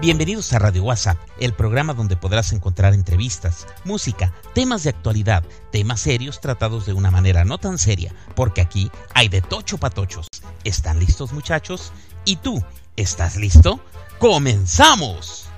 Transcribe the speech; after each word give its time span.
Bienvenidos 0.00 0.50
a 0.54 0.58
Radio 0.58 0.84
WhatsApp, 0.84 1.18
el 1.40 1.52
programa 1.52 1.92
donde 1.92 2.16
podrás 2.16 2.54
encontrar 2.54 2.94
entrevistas, 2.94 3.66
música, 3.84 4.32
temas 4.54 4.82
de 4.82 4.88
actualidad, 4.88 5.44
temas 5.70 6.00
serios 6.00 6.40
tratados 6.40 6.86
de 6.86 6.94
una 6.94 7.10
manera 7.10 7.44
no 7.44 7.58
tan 7.58 7.76
seria, 7.76 8.14
porque 8.34 8.62
aquí 8.62 8.90
hay 9.12 9.28
de 9.28 9.42
tocho 9.42 9.76
patochos. 9.76 10.26
¿Están 10.64 11.00
listos 11.00 11.34
muchachos? 11.34 11.92
¿Y 12.24 12.36
tú? 12.36 12.64
¿Estás 12.96 13.36
listo? 13.36 13.78
¡Comenzamos! 14.18 15.50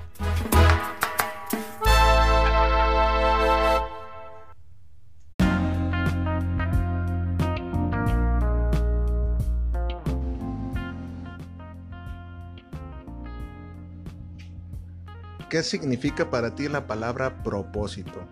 ¿Qué 15.49 15.63
significa 15.63 16.29
para 16.29 16.55
ti 16.55 16.67
la 16.67 16.87
palabra 16.87 17.43
propósito? 17.43 18.27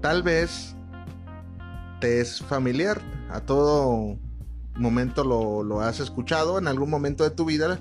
Tal 0.00 0.22
vez 0.22 0.76
te 2.00 2.20
es 2.20 2.40
familiar, 2.42 3.00
a 3.30 3.40
todo 3.40 4.18
momento 4.76 5.24
lo, 5.24 5.80
has 5.80 6.00
escuchado, 6.00 6.58
en 6.58 6.68
algún 6.68 6.90
momento 6.90 7.24
de 7.24 7.30
tu 7.30 7.44
vida 7.44 7.80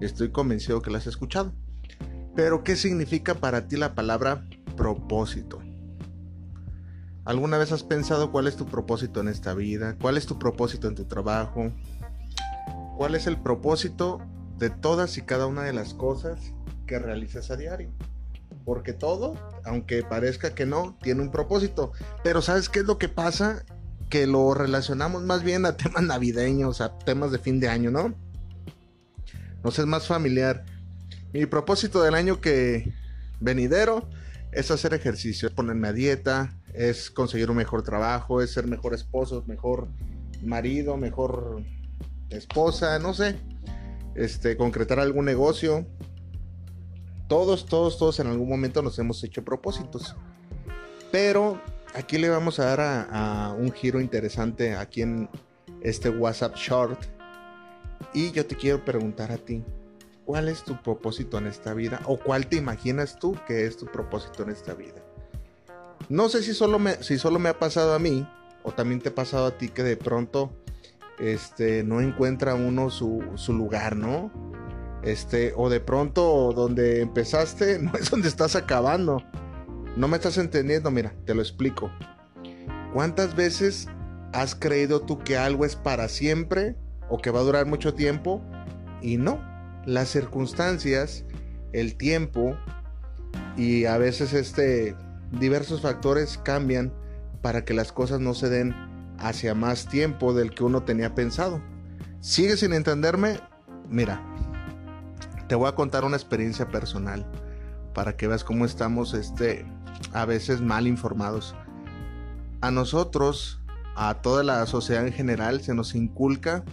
estoy 0.00 0.30
convencido 0.30 0.82
que 0.82 0.90
lo 0.90 0.98
has 0.98 1.06
escuchado. 1.06 1.52
Pero 2.34 2.64
¿qué 2.64 2.76
significa 2.76 3.34
para 3.34 3.68
ti 3.68 3.76
la 3.76 3.94
palabra 3.94 4.44
propósito? 4.76 5.60
¿Alguna 7.24 7.56
vez 7.56 7.72
has 7.72 7.82
pensado 7.82 8.30
cuál 8.30 8.46
es 8.46 8.56
tu 8.56 8.66
propósito 8.66 9.20
en 9.20 9.28
esta 9.28 9.54
vida? 9.54 9.96
¿Cuál 10.00 10.18
es 10.18 10.26
tu 10.26 10.38
propósito 10.38 10.88
en 10.88 10.94
tu 10.94 11.04
trabajo? 11.04 11.72
¿Cuál 12.98 13.14
es 13.14 13.26
el 13.26 13.38
propósito 13.40 14.20
de 14.58 14.70
todas 14.70 15.18
y 15.18 15.22
cada 15.22 15.46
una 15.46 15.62
de 15.62 15.72
las 15.72 15.94
cosas 15.94 16.38
que 16.86 16.98
realizas 16.98 17.50
a 17.50 17.56
diario. 17.56 17.90
Porque 18.64 18.92
todo, 18.92 19.36
aunque 19.64 20.02
parezca 20.02 20.54
que 20.54 20.66
no, 20.66 20.96
tiene 21.02 21.22
un 21.22 21.30
propósito. 21.30 21.92
Pero 22.22 22.40
¿sabes 22.40 22.68
qué 22.68 22.80
es 22.80 22.86
lo 22.86 22.98
que 22.98 23.08
pasa? 23.08 23.64
Que 24.08 24.26
lo 24.26 24.54
relacionamos 24.54 25.22
más 25.22 25.42
bien 25.42 25.66
a 25.66 25.76
temas 25.76 26.02
navideños, 26.02 26.80
a 26.80 26.98
temas 26.98 27.30
de 27.30 27.38
fin 27.38 27.60
de 27.60 27.68
año, 27.68 27.90
¿no? 27.90 28.14
Nos 29.62 29.78
es 29.78 29.86
más 29.86 30.06
familiar. 30.06 30.64
Mi 31.32 31.46
propósito 31.46 32.02
del 32.02 32.14
año 32.14 32.40
que 32.40 32.94
venidero 33.40 34.08
es 34.52 34.70
hacer 34.70 34.94
ejercicio, 34.94 35.48
es 35.48 35.54
ponerme 35.54 35.88
a 35.88 35.92
dieta, 35.92 36.56
es 36.72 37.10
conseguir 37.10 37.50
un 37.50 37.56
mejor 37.56 37.82
trabajo, 37.82 38.40
es 38.40 38.52
ser 38.52 38.66
mejor 38.66 38.94
esposo, 38.94 39.42
mejor 39.46 39.88
marido, 40.42 40.96
mejor 40.96 41.62
esposa, 42.30 42.98
no 42.98 43.14
sé 43.14 43.36
este, 44.14 44.56
concretar 44.56 45.00
algún 45.00 45.24
negocio. 45.24 45.86
Todos, 47.28 47.66
todos, 47.66 47.98
todos 47.98 48.20
en 48.20 48.26
algún 48.26 48.48
momento 48.48 48.82
nos 48.82 48.98
hemos 48.98 49.22
hecho 49.24 49.44
propósitos. 49.44 50.14
Pero 51.10 51.60
aquí 51.94 52.18
le 52.18 52.28
vamos 52.28 52.58
a 52.58 52.66
dar 52.66 52.80
a, 53.10 53.54
un 53.58 53.72
giro 53.72 54.00
interesante 54.00 54.74
aquí 54.74 55.02
en 55.02 55.28
este 55.80 56.10
WhatsApp 56.10 56.56
Short. 56.56 57.00
Y 58.12 58.30
yo 58.32 58.46
te 58.46 58.56
quiero 58.56 58.84
preguntar 58.84 59.32
a 59.32 59.38
ti, 59.38 59.64
¿cuál 60.24 60.48
es 60.48 60.62
tu 60.62 60.80
propósito 60.82 61.38
en 61.38 61.46
esta 61.46 61.74
vida? 61.74 62.00
¿O 62.06 62.18
cuál 62.18 62.46
te 62.46 62.56
imaginas 62.56 63.18
tú 63.18 63.36
que 63.46 63.66
es 63.66 63.76
tu 63.76 63.86
propósito 63.86 64.42
en 64.42 64.50
esta 64.50 64.74
vida? 64.74 65.02
No 66.08 66.28
sé 66.28 66.42
si 66.42 66.52
solo 66.52 66.78
me, 66.78 67.02
si 67.02 67.18
solo 67.18 67.38
me 67.38 67.48
ha 67.48 67.58
pasado 67.58 67.94
a 67.94 67.98
mí, 67.98 68.28
o 68.62 68.72
también 68.72 69.00
te 69.00 69.08
ha 69.08 69.14
pasado 69.14 69.46
a 69.46 69.58
ti 69.58 69.68
que 69.68 69.82
de 69.82 69.96
pronto 69.96 70.52
este, 71.18 71.84
no 71.84 72.00
encuentra 72.00 72.54
uno 72.54 72.90
su, 72.90 73.22
lugar, 73.48 73.96
¿no? 73.96 74.30
Este, 75.02 75.52
o 75.56 75.68
de 75.68 75.80
pronto 75.80 76.52
donde 76.54 77.02
empezaste 77.02 77.78
no 77.80 77.92
es 77.94 78.10
donde 78.10 78.28
estás 78.28 78.56
acabando. 78.56 79.22
No 79.96 80.08
me 80.08 80.16
estás 80.16 80.38
entendiendo, 80.38 80.90
mira, 80.90 81.14
te 81.24 81.34
lo 81.34 81.42
explico. 81.42 81.90
¿Cuántas 82.92 83.34
veces 83.36 83.88
has 84.32 84.54
creído 84.54 85.02
tú 85.02 85.18
que 85.18 85.36
algo 85.36 85.64
es 85.64 85.76
para 85.76 86.08
siempre 86.08 86.76
o 87.08 87.18
que 87.18 87.30
va 87.30 87.40
a 87.40 87.44
durar 87.44 87.66
mucho 87.66 87.94
tiempo? 87.94 88.42
Y 89.00 89.16
no, 89.18 89.40
las 89.86 90.08
circunstancias, 90.08 91.24
el 91.72 91.96
tiempo 91.96 92.56
y 93.56 93.84
a 93.84 93.98
veces 93.98 94.32
este 94.32 94.96
diversos 95.32 95.80
factores 95.80 96.38
cambian 96.38 96.92
para 97.42 97.64
que 97.64 97.74
las 97.74 97.92
cosas 97.92 98.20
no 98.20 98.34
se 98.34 98.48
den 98.48 98.74
hacia 99.18 99.54
más 99.54 99.86
tiempo 99.86 100.34
del 100.34 100.50
que 100.50 100.64
uno 100.64 100.82
tenía 100.82 101.14
pensado. 101.14 101.60
¿Sigue 102.20 102.56
sin 102.56 102.72
entenderme? 102.72 103.40
Mira, 103.88 104.22
te 105.48 105.54
voy 105.54 105.68
a 105.68 105.74
contar 105.74 106.04
una 106.04 106.16
experiencia 106.16 106.68
personal 106.68 107.26
para 107.94 108.16
que 108.16 108.26
veas 108.26 108.44
cómo 108.44 108.64
estamos 108.64 109.14
este, 109.14 109.66
a 110.12 110.24
veces 110.24 110.60
mal 110.60 110.86
informados. 110.86 111.54
A 112.60 112.70
nosotros, 112.70 113.60
a 113.94 114.14
toda 114.14 114.42
la 114.42 114.64
sociedad 114.66 115.06
en 115.06 115.12
general, 115.12 115.60
se 115.60 115.74
nos 115.74 115.94
inculca 115.94 116.64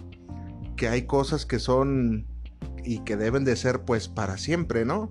que 0.76 0.88
hay 0.88 1.02
cosas 1.02 1.46
que 1.46 1.58
son 1.58 2.26
y 2.84 3.00
que 3.00 3.16
deben 3.16 3.44
de 3.44 3.56
ser 3.56 3.82
pues 3.82 4.08
para 4.08 4.38
siempre, 4.38 4.84
¿no? 4.84 5.10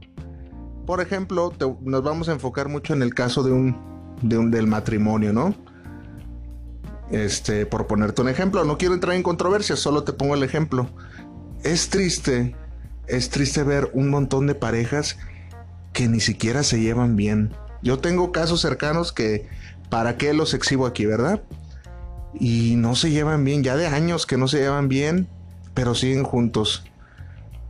Por 0.86 1.00
ejemplo, 1.00 1.54
nos 1.82 2.04
vamos 2.04 2.28
a 2.28 2.34
enfocar 2.34 2.68
mucho 2.68 2.94
en 2.94 3.04
el 3.04 3.14
caso 3.14 3.44
de 3.44 3.52
un, 3.52 3.78
de 4.22 4.38
un 4.38 4.52
del 4.52 4.68
matrimonio, 4.68 5.32
¿no? 5.32 5.56
Este, 7.12 7.66
por 7.66 7.88
ponerte 7.88 8.22
un 8.22 8.30
ejemplo, 8.30 8.64
no 8.64 8.78
quiero 8.78 8.94
entrar 8.94 9.16
en 9.16 9.24
controversia, 9.24 9.76
solo 9.76 10.04
te 10.04 10.14
pongo 10.14 10.34
el 10.34 10.44
ejemplo. 10.44 10.90
Es 11.64 11.90
triste, 11.90 12.56
es 13.08 13.30
triste 13.30 13.64
ver 13.64 13.92
un 13.94 14.10
montón 14.10 14.48
de 14.48 14.56
parejas 14.56 15.18
que 15.94 16.08
ni 16.08 16.22
siquiera 16.22 16.64
se 16.64 16.80
llevan 16.80 17.18
bien. 17.18 17.54
Yo 17.82 18.00
tengo 18.00 18.32
casos 18.32 18.62
cercanos 18.62 19.12
que, 19.12 19.48
¿para 19.90 20.18
qué 20.18 20.34
los 20.34 20.54
exhibo 20.54 20.86
aquí, 20.86 21.06
verdad? 21.06 21.42
Y 22.40 22.76
no 22.78 22.96
se 22.96 23.12
llevan 23.12 23.44
bien, 23.44 23.64
ya 23.64 23.76
de 23.76 23.88
años 23.88 24.26
que 24.26 24.38
no 24.38 24.48
se 24.48 24.60
llevan 24.60 24.88
bien, 24.88 25.28
pero 25.74 25.96
siguen 25.96 26.24
juntos. 26.24 26.86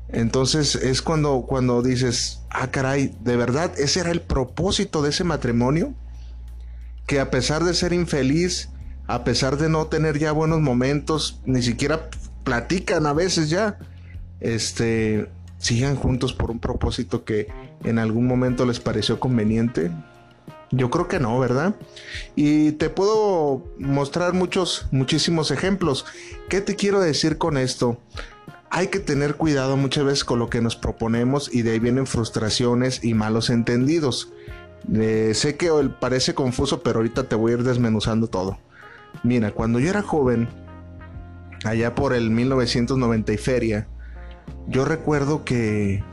Entonces 0.10 0.76
es 0.76 1.02
cuando, 1.02 1.46
cuando 1.48 1.82
dices, 1.82 2.42
ah, 2.50 2.70
caray, 2.70 3.16
de 3.22 3.38
verdad, 3.38 3.72
ese 3.80 4.02
era 4.02 4.12
el 4.12 4.22
propósito 4.22 5.02
de 5.02 5.10
ese 5.10 5.24
matrimonio. 5.24 5.94
Que 7.08 7.20
a 7.20 7.32
pesar 7.32 7.64
de 7.64 7.74
ser 7.74 7.94
infeliz, 7.94 8.70
a 9.12 9.26
pesar 9.26 9.58
de 9.58 9.68
no 9.68 9.88
tener 9.88 10.18
ya 10.20 10.32
buenos 10.32 10.62
momentos, 10.62 11.42
ni 11.46 11.62
siquiera 11.62 12.10
platican 12.46 13.06
a 13.06 13.12
veces 13.12 13.50
ya, 13.50 13.78
este, 14.40 15.30
sigan 15.58 15.98
juntos 15.98 16.32
por 16.32 16.50
un 16.50 16.60
propósito 16.60 17.26
que 17.26 17.48
en 17.84 18.00
algún 18.00 18.26
momento 18.26 18.66
les 18.66 18.80
pareció 18.80 19.20
conveniente. 19.20 19.92
Yo 20.72 20.90
creo 20.90 21.10
que 21.10 21.20
no, 21.20 21.38
¿verdad? 21.38 21.76
Y 22.38 22.72
te 22.74 22.90
puedo 22.90 23.66
mostrar 23.78 24.32
muchos, 24.32 24.88
muchísimos 24.92 25.52
ejemplos. 25.52 26.06
¿Qué 26.48 26.62
te 26.62 26.78
quiero 26.78 27.02
decir 27.02 27.38
con 27.38 27.58
esto? 27.58 27.98
Hay 28.70 28.88
que 28.88 29.00
tener 29.00 29.36
cuidado 29.36 29.76
muchas 29.76 30.06
veces 30.06 30.24
con 30.24 30.40
lo 30.40 30.50
que 30.50 30.62
nos 30.62 30.78
proponemos 30.78 31.54
y 31.54 31.64
de 31.64 31.72
ahí 31.72 31.80
vienen 31.80 32.08
frustraciones 32.08 33.04
y 33.04 33.14
malos 33.14 33.50
entendidos. 33.50 34.32
Eh, 34.94 35.34
sé 35.36 35.58
que 35.58 35.70
parece 36.00 36.34
confuso, 36.34 36.82
pero 36.82 37.00
ahorita 37.00 37.26
te 37.26 37.36
voy 37.36 37.52
a 37.52 37.56
ir 37.56 37.64
desmenuzando 37.64 38.28
todo. 38.28 38.58
Mira, 39.24 39.52
cuando 39.52 39.80
yo 39.80 39.90
era 39.90 40.02
joven, 40.02 40.50
allá 41.64 41.96
por 41.96 42.14
el 42.14 42.30
1990 42.32 43.34
y 43.34 43.38
feria, 43.38 43.88
yo 44.68 44.86
recuerdo 44.86 45.44
que, 45.44 46.04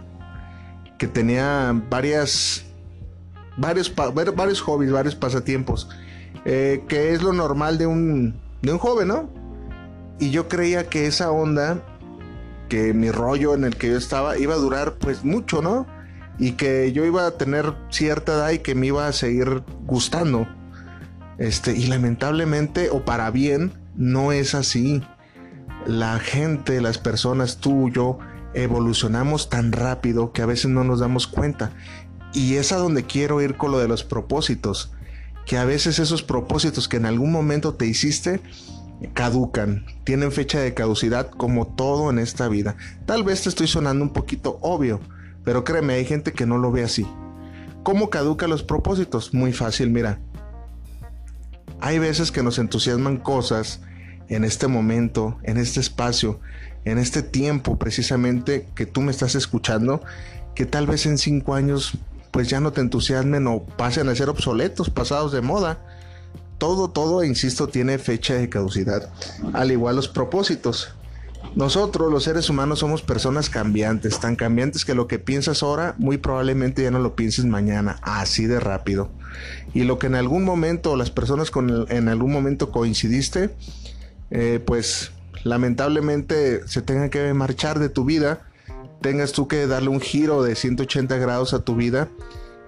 que 0.98 1.06
tenía 1.06 1.72
varias, 1.88 2.64
varios, 3.56 3.94
varios 3.94 4.60
hobbies, 4.60 4.92
varios 4.92 5.14
pasatiempos, 5.14 5.88
eh, 6.44 6.84
que 6.88 7.12
es 7.12 7.22
lo 7.22 7.32
normal 7.32 7.78
de 7.78 7.86
un, 7.86 8.40
de 8.62 8.72
un 8.72 8.78
joven, 8.78 9.08
¿no? 9.08 9.30
Y 10.18 10.30
yo 10.30 10.48
creía 10.48 10.88
que 10.88 11.06
esa 11.06 11.30
onda, 11.30 11.82
que 12.68 12.92
mi 12.92 13.10
rollo 13.10 13.54
en 13.54 13.64
el 13.64 13.76
que 13.76 13.90
yo 13.90 13.96
estaba, 13.96 14.36
iba 14.38 14.54
a 14.54 14.58
durar 14.58 14.94
pues 14.98 15.24
mucho, 15.24 15.62
¿no? 15.62 15.86
Y 16.38 16.52
que 16.52 16.92
yo 16.92 17.04
iba 17.04 17.26
a 17.26 17.32
tener 17.32 17.74
cierta 17.90 18.32
edad 18.32 18.50
y 18.50 18.58
que 18.58 18.74
me 18.74 18.86
iba 18.86 19.06
a 19.06 19.12
seguir 19.12 19.62
gustando. 19.86 20.46
Este, 21.38 21.76
y 21.76 21.86
lamentablemente, 21.86 22.90
o 22.90 23.04
para 23.04 23.30
bien, 23.30 23.72
no 23.96 24.32
es 24.32 24.54
así. 24.54 25.02
La 25.86 26.18
gente, 26.18 26.80
las 26.80 26.98
personas, 26.98 27.58
tú, 27.58 27.88
yo, 27.90 28.18
evolucionamos 28.54 29.48
tan 29.48 29.72
rápido 29.72 30.32
que 30.32 30.42
a 30.42 30.46
veces 30.46 30.70
no 30.70 30.84
nos 30.84 31.00
damos 31.00 31.26
cuenta. 31.28 31.70
Y 32.34 32.54
es 32.54 32.72
a 32.72 32.76
donde 32.76 33.04
quiero 33.04 33.40
ir 33.40 33.56
con 33.56 33.70
lo 33.70 33.78
de 33.78 33.88
los 33.88 34.02
propósitos. 34.04 34.92
Que 35.46 35.56
a 35.56 35.64
veces 35.64 35.98
esos 35.98 36.22
propósitos 36.22 36.88
que 36.88 36.98
en 36.98 37.06
algún 37.06 37.32
momento 37.32 37.74
te 37.74 37.86
hiciste, 37.86 38.40
caducan, 39.14 39.86
tienen 40.04 40.32
fecha 40.32 40.60
de 40.60 40.74
caducidad 40.74 41.30
como 41.30 41.68
todo 41.68 42.10
en 42.10 42.18
esta 42.18 42.48
vida. 42.48 42.76
Tal 43.06 43.22
vez 43.22 43.42
te 43.42 43.48
estoy 43.48 43.68
sonando 43.68 44.04
un 44.04 44.12
poquito 44.12 44.58
obvio, 44.60 45.00
pero 45.44 45.64
créeme, 45.64 45.94
hay 45.94 46.04
gente 46.04 46.32
que 46.32 46.44
no 46.44 46.58
lo 46.58 46.70
ve 46.70 46.82
así. 46.82 47.06
¿Cómo 47.82 48.10
caducan 48.10 48.50
los 48.50 48.62
propósitos? 48.62 49.32
Muy 49.32 49.54
fácil, 49.54 49.88
mira 49.88 50.20
hay 51.80 51.98
veces 51.98 52.32
que 52.32 52.42
nos 52.42 52.58
entusiasman 52.58 53.18
cosas 53.18 53.80
en 54.28 54.44
este 54.44 54.66
momento, 54.66 55.38
en 55.42 55.56
este 55.56 55.80
espacio, 55.80 56.40
en 56.84 56.98
este 56.98 57.22
tiempo 57.22 57.78
precisamente 57.78 58.68
que 58.74 58.86
tú 58.86 59.00
me 59.00 59.10
estás 59.10 59.34
escuchando, 59.34 60.02
que 60.54 60.66
tal 60.66 60.86
vez 60.86 61.06
en 61.06 61.18
cinco 61.18 61.54
años 61.54 61.98
pues 62.30 62.48
ya 62.48 62.60
no 62.60 62.72
te 62.72 62.80
entusiasmen 62.80 63.46
o 63.46 63.64
pasen 63.64 64.08
a 64.08 64.14
ser 64.14 64.28
obsoletos, 64.28 64.90
pasados 64.90 65.32
de 65.32 65.40
moda. 65.40 65.78
Todo, 66.58 66.90
todo, 66.90 67.22
insisto, 67.22 67.68
tiene 67.68 67.98
fecha 67.98 68.34
de 68.34 68.48
caducidad, 68.48 69.10
al 69.52 69.70
igual 69.70 69.96
los 69.96 70.08
propósitos. 70.08 70.92
Nosotros, 71.54 72.10
los 72.10 72.24
seres 72.24 72.50
humanos, 72.50 72.80
somos 72.80 73.02
personas 73.02 73.48
cambiantes, 73.48 74.18
tan 74.18 74.34
cambiantes 74.34 74.84
que 74.84 74.94
lo 74.94 75.06
que 75.06 75.18
piensas 75.20 75.62
ahora, 75.62 75.94
muy 75.98 76.18
probablemente 76.18 76.82
ya 76.82 76.90
no 76.90 76.98
lo 76.98 77.14
pienses 77.14 77.44
mañana, 77.44 77.98
así 78.02 78.46
de 78.46 78.58
rápido. 78.58 79.08
Y 79.74 79.84
lo 79.84 79.98
que 79.98 80.06
en 80.06 80.14
algún 80.14 80.44
momento, 80.44 80.96
las 80.96 81.10
personas 81.10 81.50
con 81.50 81.86
en 81.90 82.08
algún 82.08 82.32
momento 82.32 82.70
coincidiste, 82.70 83.50
eh, 84.30 84.60
pues 84.64 85.12
lamentablemente 85.44 86.66
se 86.66 86.82
tenga 86.82 87.08
que 87.08 87.32
marchar 87.34 87.78
de 87.78 87.88
tu 87.88 88.04
vida, 88.04 88.40
tengas 89.00 89.32
tú 89.32 89.48
que 89.48 89.66
darle 89.66 89.88
un 89.88 90.00
giro 90.00 90.42
de 90.42 90.54
180 90.54 91.16
grados 91.16 91.54
a 91.54 91.60
tu 91.60 91.76
vida 91.76 92.08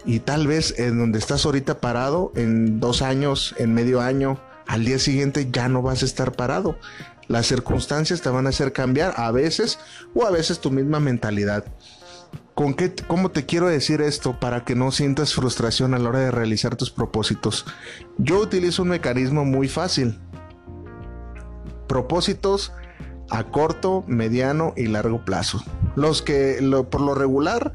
y 0.04 0.20
tal 0.20 0.46
vez 0.46 0.78
en 0.78 0.98
donde 0.98 1.18
estás 1.18 1.44
ahorita 1.44 1.80
parado, 1.80 2.32
en 2.34 2.80
dos 2.80 3.02
años, 3.02 3.54
en 3.58 3.74
medio 3.74 4.00
año, 4.00 4.40
al 4.66 4.84
día 4.84 4.98
siguiente 4.98 5.48
ya 5.50 5.68
no 5.68 5.82
vas 5.82 6.02
a 6.02 6.06
estar 6.06 6.32
parado. 6.32 6.78
Las 7.28 7.46
circunstancias 7.46 8.22
te 8.22 8.28
van 8.28 8.46
a 8.46 8.50
hacer 8.50 8.72
cambiar 8.72 9.14
a 9.16 9.30
veces 9.30 9.78
o 10.14 10.26
a 10.26 10.30
veces 10.30 10.60
tu 10.60 10.70
misma 10.70 11.00
mentalidad. 11.00 11.64
¿Con 12.60 12.74
qué, 12.74 12.94
¿Cómo 13.06 13.30
te 13.30 13.46
quiero 13.46 13.68
decir 13.68 14.02
esto 14.02 14.38
para 14.38 14.66
que 14.66 14.74
no 14.74 14.92
sientas 14.92 15.32
frustración 15.32 15.94
a 15.94 15.98
la 15.98 16.10
hora 16.10 16.18
de 16.18 16.30
realizar 16.30 16.76
tus 16.76 16.90
propósitos? 16.90 17.64
Yo 18.18 18.38
utilizo 18.38 18.82
un 18.82 18.90
mecanismo 18.90 19.46
muy 19.46 19.66
fácil. 19.66 20.20
Propósitos 21.88 22.74
a 23.30 23.44
corto, 23.44 24.04
mediano 24.06 24.74
y 24.76 24.88
largo 24.88 25.24
plazo. 25.24 25.64
Los 25.96 26.20
que 26.20 26.58
por 26.90 27.00
lo 27.00 27.14
regular 27.14 27.72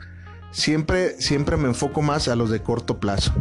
siempre, 0.51 1.19
siempre 1.19 1.57
me 1.57 1.69
enfoco 1.69 2.03
más 2.03 2.27
a 2.27 2.35
los 2.35 2.51
de 2.51 2.61
corto 2.61 2.99
plazo. 2.99 3.33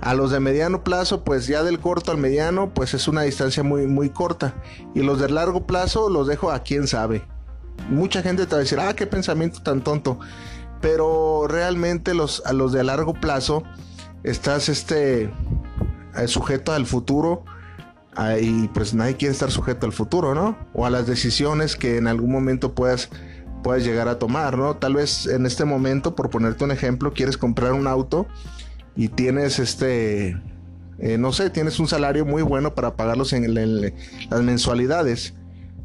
A 0.00 0.14
los 0.14 0.30
de 0.30 0.40
mediano 0.40 0.84
plazo, 0.84 1.22
pues 1.22 1.46
ya 1.46 1.62
del 1.62 1.80
corto 1.80 2.12
al 2.12 2.16
mediano, 2.16 2.72
pues 2.72 2.94
es 2.94 3.08
una 3.08 3.20
distancia 3.20 3.62
muy, 3.62 3.86
muy 3.86 4.08
corta. 4.08 4.54
Y 4.94 5.02
los 5.02 5.20
de 5.20 5.28
largo 5.28 5.66
plazo 5.66 6.08
los 6.08 6.28
dejo 6.28 6.50
a 6.50 6.60
quien 6.60 6.88
sabe. 6.88 7.26
Mucha 7.90 8.22
gente 8.22 8.46
te 8.46 8.52
va 8.52 8.56
a 8.56 8.60
decir, 8.60 8.80
ah, 8.80 8.94
qué 8.94 9.06
pensamiento 9.06 9.62
tan 9.62 9.82
tonto. 9.84 10.18
Pero 10.82 11.46
realmente 11.48 12.12
los, 12.12 12.42
a 12.44 12.52
los 12.52 12.72
de 12.72 12.84
largo 12.84 13.14
plazo 13.14 13.62
estás 14.22 14.68
este, 14.68 15.32
eh, 16.16 16.26
sujeto 16.26 16.72
al 16.72 16.84
futuro 16.84 17.44
y 18.40 18.68
pues 18.68 18.92
nadie 18.92 19.16
quiere 19.16 19.32
estar 19.32 19.50
sujeto 19.50 19.86
al 19.86 19.92
futuro, 19.92 20.34
¿no? 20.34 20.58
O 20.74 20.84
a 20.84 20.90
las 20.90 21.06
decisiones 21.06 21.76
que 21.76 21.96
en 21.96 22.06
algún 22.06 22.30
momento 22.30 22.74
puedas, 22.74 23.08
puedas 23.62 23.84
llegar 23.84 24.08
a 24.08 24.18
tomar, 24.18 24.58
¿no? 24.58 24.76
Tal 24.76 24.94
vez 24.94 25.26
en 25.26 25.46
este 25.46 25.64
momento, 25.64 26.14
por 26.14 26.28
ponerte 26.28 26.64
un 26.64 26.72
ejemplo, 26.72 27.14
quieres 27.14 27.38
comprar 27.38 27.72
un 27.72 27.86
auto 27.86 28.26
y 28.94 29.08
tienes 29.08 29.58
este, 29.58 30.36
eh, 30.98 31.16
no 31.18 31.32
sé, 31.32 31.50
tienes 31.50 31.80
un 31.80 31.88
salario 31.88 32.26
muy 32.26 32.42
bueno 32.42 32.74
para 32.74 32.96
pagarlos 32.96 33.32
en, 33.32 33.54
las 33.54 34.42
mensualidades. 34.42 35.34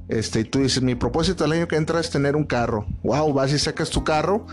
Este, 0.09 0.41
y 0.41 0.43
tú 0.43 0.59
dices, 0.59 0.83
mi 0.83 0.95
propósito 0.95 1.43
el 1.43 1.51
año 1.53 1.67
que 1.67 1.75
entra 1.75 1.99
es 1.99 2.09
tener 2.09 2.35
un 2.35 2.43
carro. 2.43 2.85
Wow, 3.03 3.33
vas 3.33 3.51
y 3.51 3.59
sacas 3.59 3.89
tu 3.89 4.03
carro, 4.03 4.45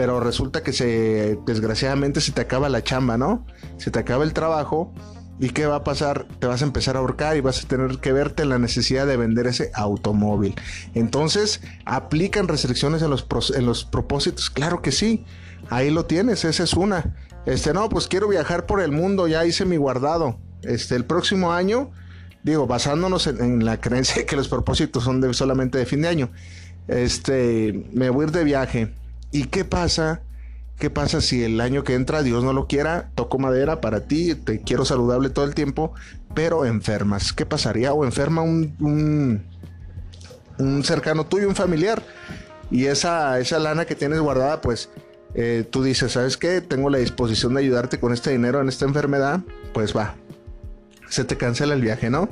pero 0.00 0.18
resulta 0.18 0.62
que 0.62 0.72
se, 0.72 1.38
desgraciadamente 1.44 2.22
se 2.22 2.32
te 2.32 2.40
acaba 2.40 2.70
la 2.70 2.82
chamba, 2.82 3.18
¿no? 3.18 3.44
Se 3.76 3.90
te 3.90 3.98
acaba 3.98 4.24
el 4.24 4.32
trabajo 4.32 4.94
¿Y 5.38 5.50
qué 5.50 5.66
va 5.66 5.76
a 5.76 5.84
pasar? 5.84 6.26
Te 6.38 6.46
vas 6.46 6.62
a 6.62 6.64
empezar 6.64 6.96
a 6.96 7.00
ahorcar 7.00 7.36
y 7.36 7.42
vas 7.42 7.62
a 7.62 7.68
tener 7.68 7.98
que 7.98 8.10
verte 8.10 8.42
en 8.42 8.48
la 8.48 8.58
necesidad 8.58 9.06
de 9.06 9.18
vender 9.18 9.46
ese 9.46 9.70
automóvil. 9.74 10.54
Entonces, 10.94 11.60
¿aplican 11.84 12.48
restricciones 12.48 13.02
en 13.02 13.10
los, 13.10 13.26
en 13.54 13.66
los 13.66 13.84
propósitos? 13.84 14.48
Claro 14.48 14.80
que 14.80 14.90
sí. 14.90 15.26
Ahí 15.68 15.90
lo 15.90 16.06
tienes, 16.06 16.46
esa 16.46 16.62
es 16.62 16.72
una. 16.72 17.14
Este, 17.44 17.74
no, 17.74 17.90
pues 17.90 18.08
quiero 18.08 18.26
viajar 18.26 18.64
por 18.64 18.80
el 18.80 18.92
mundo, 18.92 19.28
ya 19.28 19.44
hice 19.44 19.66
mi 19.66 19.76
guardado. 19.76 20.38
Este, 20.62 20.96
el 20.96 21.04
próximo 21.04 21.52
año, 21.52 21.90
digo, 22.42 22.66
basándonos 22.66 23.26
en, 23.26 23.66
la 23.66 23.82
creencia 23.82 24.16
de 24.16 24.24
que 24.24 24.36
los 24.36 24.48
propósitos 24.48 25.04
son 25.04 25.34
solamente 25.34 25.76
de 25.76 25.84
fin 25.84 26.00
de 26.00 26.08
año, 26.08 26.30
este, 26.88 27.86
me 27.92 28.08
voy 28.08 28.24
a 28.24 28.28
ir 28.28 28.32
de 28.32 28.44
viaje. 28.44 28.99
¿Y 29.32 29.44
qué 29.44 29.64
pasa? 29.64 30.22
¿Qué 30.78 30.88
pasa 30.88 31.20
si 31.20 31.44
el 31.44 31.60
año 31.60 31.84
que 31.84 31.94
entra, 31.94 32.22
Dios 32.22 32.42
no 32.42 32.54
lo 32.54 32.66
quiera, 32.66 33.10
toco 33.14 33.38
madera 33.38 33.82
para 33.82 34.06
ti, 34.06 34.34
te 34.34 34.60
quiero 34.62 34.86
saludable 34.86 35.28
todo 35.28 35.44
el 35.44 35.54
tiempo, 35.54 35.92
pero 36.34 36.64
enfermas? 36.64 37.34
¿Qué 37.34 37.44
pasaría? 37.44 37.92
O 37.92 38.04
enferma 38.04 38.40
un, 38.40 39.44
un, 40.58 40.82
cercano 40.82 41.26
tuyo, 41.26 41.48
un 41.48 41.54
familiar, 41.54 42.02
y 42.70 42.86
esa, 42.86 43.38
esa 43.40 43.58
lana 43.58 43.84
que 43.84 43.94
tienes 43.94 44.20
guardada, 44.20 44.62
pues 44.62 44.88
eh, 45.34 45.66
tú 45.70 45.82
dices, 45.82 46.12
¿sabes 46.12 46.38
qué? 46.38 46.62
Tengo 46.62 46.88
la 46.88 46.96
disposición 46.96 47.52
de 47.52 47.60
ayudarte 47.60 48.00
con 48.00 48.14
este 48.14 48.30
dinero 48.30 48.62
en 48.62 48.68
esta 48.70 48.86
enfermedad, 48.86 49.40
pues 49.74 49.94
va, 49.94 50.14
se 51.10 51.24
te 51.24 51.36
cancela 51.36 51.74
el 51.74 51.82
viaje, 51.82 52.08
¿no? 52.08 52.30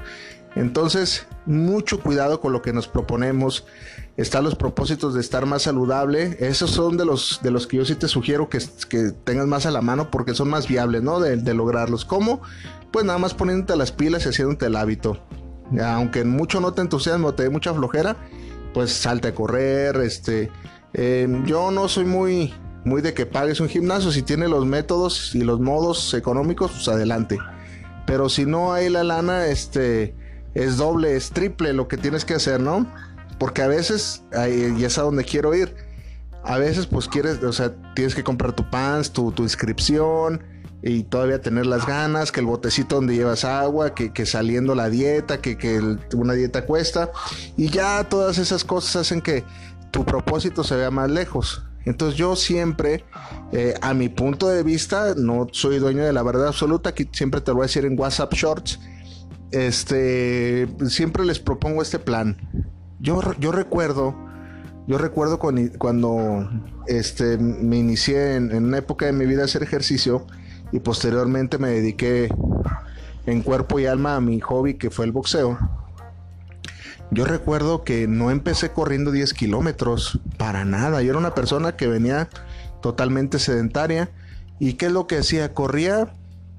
Entonces, 0.55 1.27
mucho 1.47 2.01
cuidado 2.01 2.41
con 2.41 2.53
lo 2.53 2.63
que 2.63 2.73
nos 2.73 2.89
proponemos. 2.89 3.65
Están 4.17 4.45
los 4.45 4.55
propósitos 4.55 5.15
de 5.15 5.21
estar 5.21 5.47
más 5.47 5.63
saludable. 5.63 6.37
Esos 6.41 6.71
son 6.71 6.97
de 6.97 7.05
los, 7.05 7.41
de 7.43 7.51
los 7.51 7.67
que 7.67 7.77
yo 7.77 7.85
sí 7.85 7.95
te 7.95 8.09
sugiero 8.09 8.49
que, 8.49 8.59
que 8.89 9.13
tengas 9.25 9.47
más 9.47 9.67
a 9.67 9.71
la 9.71 9.81
mano 9.81 10.11
porque 10.11 10.35
son 10.35 10.51
más 10.51 10.69
viables, 10.69 11.03
¿no? 11.03 11.21
De, 11.21 11.55
lograrlos. 11.55 12.05
¿Cómo? 12.05 12.43
Pues 12.91 13.05
nada 13.05 13.19
más 13.19 13.35
poniéndote 13.35 13.77
las 13.77 13.93
pilas 13.93 14.27
y 14.27 14.31
haciéndote 14.31 14.67
el 14.67 14.77
hábito. 14.77 15.19
Aunque 15.83 16.25
mucho 16.25 16.61
no 16.61 16.73
te 16.73 16.81
entusiasme 16.81 17.27
o 17.27 17.35
te 17.35 17.45
dé 17.45 17.51
mucha 17.51 17.73
flojera, 17.75 18.17
pues 18.75 18.93
salte 18.93 19.29
a 19.29 19.35
correr. 19.35 19.97
Este, 19.97 20.51
em, 20.95 21.45
yo 21.47 21.71
no 21.71 21.89
soy 21.89 22.07
muy, 22.07 22.55
muy 22.85 23.03
de 23.03 23.15
que 23.15 23.27
pagues 23.27 23.61
un 23.61 23.69
gimnasio. 23.69 24.11
Si 24.11 24.23
tiene 24.23 24.49
los 24.49 24.67
métodos 24.67 25.35
y 25.35 25.43
los 25.43 25.61
modos 25.61 26.13
económicos, 26.15 26.73
pues 26.73 26.89
adelante. 26.89 27.39
Pero 28.07 28.29
si 28.29 28.47
no 28.47 28.73
hay 28.73 28.89
la 28.89 29.05
lana, 29.05 29.47
este 29.47 30.17
es 30.59 30.77
doble, 30.77 31.17
es 31.17 31.31
triple 31.31 31.73
lo 31.73 31.87
que 31.87 31.97
tienes 31.97 32.25
que 32.25 32.35
hacer, 32.35 32.61
¿no? 32.61 32.87
Porque 33.39 33.63
a 33.63 33.69
veces, 33.69 34.25
y 34.35 34.83
es 34.83 34.99
a 34.99 35.03
donde 35.03 35.25
quiero 35.25 35.55
ir, 35.55 35.75
a 36.43 36.59
veces 36.59 36.87
pues 36.87 37.07
quieres, 37.07 37.43
o 37.45 37.53
sea, 37.53 37.75
tienes 37.95 38.15
que 38.15 38.25
comprar 38.25 38.53
tu 38.53 38.69
pants, 38.69 39.13
tu, 39.13 39.33
inscripción 39.39 40.43
y 40.83 41.05
todavía 41.05 41.41
tener 41.41 41.67
las 41.67 41.87
ganas, 41.87 42.33
que 42.33 42.41
el 42.41 42.47
botecito 42.47 42.97
donde 42.97 43.15
llevas 43.15 43.45
agua, 43.45 43.95
que, 43.95 44.27
saliendo 44.27 44.75
la 44.75 44.91
dieta, 44.91 45.41
que, 45.41 45.81
una 46.15 46.33
dieta 46.33 46.67
cuesta, 46.67 47.13
y 47.57 47.69
ya 47.69 48.03
todas 48.09 48.39
esas 48.39 48.65
cosas 48.65 48.97
hacen 48.97 49.21
que 49.21 49.45
tu 49.93 50.05
propósito 50.05 50.65
se 50.65 50.75
vea 50.75 50.91
más 50.91 51.09
lejos. 51.09 51.63
Entonces 51.85 52.19
yo 52.19 52.35
siempre, 52.35 53.05
eh, 53.53 53.75
a 53.81 53.95
mi 53.95 54.09
punto 54.09 54.49
de 54.49 54.65
vista, 54.65 55.15
no 55.17 55.47
soy 55.53 55.79
dueño 55.79 56.05
de 56.05 56.13
la 56.13 56.25
verdad 56.25 56.49
absoluta, 56.49 56.95
que 56.95 57.09
siempre 57.13 57.41
te 57.41 57.53
lo 57.53 57.57
voy 57.57 57.65
a 57.65 57.67
decir 57.67 57.85
en 57.85 57.99
WhatsApp 57.99 58.35
Shorts, 58.35 58.81
este, 59.51 60.69
siempre 60.89 61.25
les 61.25 61.39
propongo 61.39 61.83
este 61.83 61.99
plan. 61.99 62.37
Yo, 63.01 63.21
yo 63.39 63.53
recuerdo, 63.53 64.15
yo 64.87 64.99
recuerdo 64.99 65.39
cuando, 65.39 66.49
este, 66.87 67.39
me 67.39 67.79
inicié 67.79 68.37
en, 68.37 68.55
una 68.55 68.79
época 68.79 69.07
de 69.07 69.13
mi 69.13 69.27
vida 69.27 69.43
a 69.43 69.45
hacer 69.47 69.63
ejercicio 69.63 70.27
y 70.73 70.81
posteriormente 70.81 71.59
me 71.59 71.69
dediqué 71.71 72.29
en 73.27 73.43
cuerpo 73.43 73.79
y 73.79 73.87
alma 73.87 74.17
a 74.17 74.21
mi 74.21 74.41
hobby 74.41 74.75
que 74.75 74.91
fue 74.91 75.05
el 75.05 75.13
boxeo. 75.13 75.59
Yo 77.11 77.25
recuerdo 77.25 77.85
que 77.85 78.07
no 78.07 78.31
empecé 78.31 78.71
corriendo 78.71 79.11
10 79.11 79.33
kilómetros, 79.33 80.21
para 80.37 80.67
nada. 80.67 81.01
Yo 81.01 81.11
era 81.11 81.19
una 81.19 81.35
persona 81.35 81.75
que 81.75 81.87
venía 81.87 82.29
totalmente 82.83 83.39
sedentaria. 83.39 84.11
¿Y 84.59 84.75
qué 84.75 84.87
es 84.87 84.93
lo 84.93 85.07
que 85.07 85.19
hacía? 85.19 85.55
Corría 85.55 86.13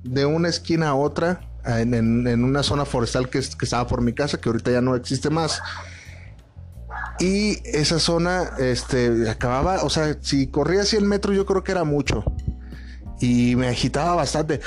de 0.04 0.26
una 0.26 0.48
esquina 0.48 0.90
a 0.90 0.96
otra 0.96 1.49
en, 1.78 2.44
una 2.44 2.64
zona 2.64 2.86
forestal 2.86 3.30
que, 3.30 3.40
estaba 3.40 3.88
por 3.88 4.02
mi 4.02 4.14
casa, 4.14 4.40
que 4.40 4.50
ahorita 4.50 4.72
ya 4.72 4.82
no 4.82 4.96
existe 4.96 5.30
más. 5.30 5.62
Y 7.20 7.60
esa 7.66 8.00
zona, 8.00 8.52
este, 8.60 9.30
acababa, 9.30 9.84
o 9.84 9.90
sea, 9.90 10.18
si 10.22 10.48
corría 10.48 10.86
100 10.86 11.06
metros, 11.06 11.36
yo 11.36 11.46
creo 11.46 11.64
que 11.64 11.72
era 11.72 11.84
mucho. 11.84 12.24
Y 13.20 13.56
me 13.56 13.68
agitaba 13.68 14.16
bastante. 14.16 14.62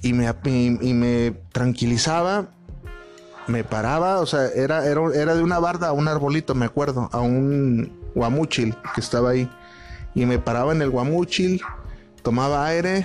Y 0.00 0.12
me, 0.12 0.32
y, 0.44 0.94
me 0.94 1.32
tranquilizaba, 1.50 2.50
me 3.48 3.64
paraba, 3.64 4.20
o 4.20 4.26
sea, 4.26 4.46
era, 4.46 4.86
era, 4.86 5.00
era, 5.12 5.34
de 5.34 5.42
una 5.42 5.58
barda 5.58 5.88
a 5.88 5.92
un 5.92 6.06
arbolito, 6.06 6.54
me 6.54 6.66
acuerdo, 6.66 7.10
a 7.12 7.20
un 7.20 7.92
guamuchil 8.14 8.76
que 8.94 9.00
estaba 9.00 9.30
ahí. 9.30 9.50
Y 10.14 10.24
me 10.24 10.38
paraba 10.38 10.70
en 10.70 10.82
el 10.82 10.90
guamuchil, 10.90 11.60
tomaba 12.22 12.64
aire 12.66 13.04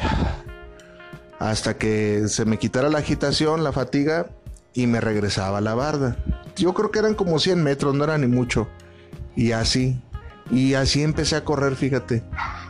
hasta 1.40 1.78
que 1.78 2.28
se 2.28 2.46
me 2.46 2.58
quitara 2.58 2.90
la 2.90 3.00
agitación, 3.00 3.64
la 3.64 3.72
fatiga 3.72 4.28
y 4.74 4.88
me 4.88 5.02
regresaba 5.02 5.60
a 5.60 5.62
la 5.62 5.76
barda. 5.76 6.18
Yo 6.56 6.74
creo 6.74 6.92
que 6.92 7.00
eran 7.00 7.16
como 7.16 7.40
100 7.40 7.64
metros, 7.64 7.96
no 7.96 8.04
era 8.04 8.18
ni 8.18 8.28
mucho. 8.28 8.68
Y 9.36 9.52
así, 9.52 10.00
y 10.52 10.76
así 10.76 11.02
empecé 11.02 11.36
a 11.36 11.44
correr, 11.44 11.76
fíjate. 11.76 12.24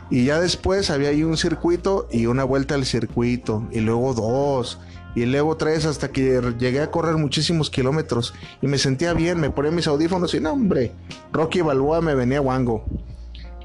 Y 0.10 0.26
ya 0.26 0.40
después 0.40 0.90
había 0.90 1.10
ahí 1.10 1.24
un 1.24 1.38
circuito 1.38 2.08
y 2.12 2.26
una 2.26 2.44
vuelta 2.44 2.76
al 2.76 2.86
circuito, 2.86 3.68
y 3.72 3.80
luego 3.80 4.14
dos, 4.14 4.80
y 5.16 5.26
luego 5.26 5.58
tres 5.58 5.86
hasta 5.86 6.10
que 6.10 6.42
llegué 6.58 6.82
a 6.82 6.92
correr 6.92 7.18
muchísimos 7.18 7.70
kilómetros 7.70 8.34
y 8.62 8.68
me 8.68 8.78
sentía 8.78 9.14
bien, 9.14 9.40
me 9.40 9.50
ponía 9.50 9.72
mis 9.72 9.88
audífonos 9.88 10.34
y 10.34 10.40
no, 10.40 10.54
hombre, 10.54 10.92
Rocky 11.32 11.62
Balboa 11.62 12.02
me 12.02 12.16
venía 12.16 12.40
guango. 12.40 12.84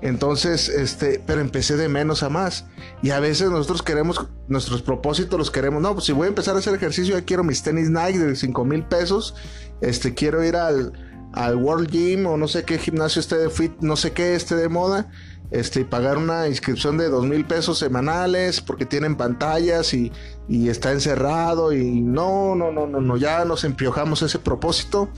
Entonces, 0.00 0.68
este, 0.68 1.22
pero 1.26 1.40
empecé 1.40 1.76
de 1.76 1.88
menos 1.88 2.22
a 2.22 2.28
más. 2.28 2.66
Y 3.02 3.10
a 3.10 3.20
veces 3.20 3.50
nosotros 3.50 3.82
queremos, 3.82 4.26
nuestros 4.48 4.82
propósitos 4.82 5.38
los 5.38 5.50
queremos. 5.50 5.82
No, 5.82 5.94
pues 5.94 6.06
si 6.06 6.12
voy 6.12 6.26
a 6.26 6.28
empezar 6.28 6.56
a 6.56 6.58
hacer 6.58 6.74
ejercicio, 6.74 7.18
ya 7.18 7.24
quiero 7.24 7.44
mis 7.44 7.62
tenis 7.62 7.90
Nike 7.90 8.18
de 8.18 8.36
5 8.36 8.64
mil 8.64 8.84
pesos. 8.84 9.34
Este, 9.80 10.14
quiero 10.14 10.44
ir 10.44 10.56
al, 10.56 10.92
al 11.32 11.56
World 11.56 11.90
Gym 11.90 12.26
o 12.26 12.36
no 12.36 12.48
sé 12.48 12.64
qué 12.64 12.78
gimnasio 12.78 13.20
esté 13.20 13.36
de 13.36 13.50
fit, 13.50 13.72
no 13.80 13.96
sé 13.96 14.12
qué 14.12 14.34
esté 14.34 14.54
de 14.54 14.68
moda 14.68 15.10
este, 15.50 15.80
y 15.80 15.84
pagar 15.84 16.18
una 16.18 16.46
inscripción 16.48 16.98
de 16.98 17.08
dos 17.08 17.24
mil 17.24 17.44
pesos 17.44 17.78
semanales 17.78 18.60
porque 18.60 18.84
tienen 18.84 19.16
pantallas 19.16 19.94
y, 19.94 20.12
y, 20.48 20.68
está 20.68 20.92
encerrado 20.92 21.72
y 21.72 22.02
no, 22.02 22.54
no, 22.54 22.70
no, 22.70 22.86
no, 22.86 23.00
no, 23.00 23.16
ya 23.16 23.44
nos 23.44 23.64
empiojamos 23.64 24.22
ese 24.22 24.38
propósito 24.38 25.08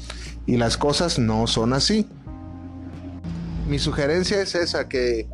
y 0.47 0.57
las 0.57 0.77
cosas 0.77 1.19
no 1.19 1.47
son 1.47 1.73
así. 1.73 2.07
Mi 3.71 3.79
sugerencia 3.79 4.43
es 4.43 4.57
esa, 4.57 4.89
que, 4.89 5.29